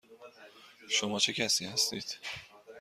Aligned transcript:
شما 0.89 1.19
چه 1.19 1.33
کسی 1.33 1.65
هستید؟ 1.65 2.17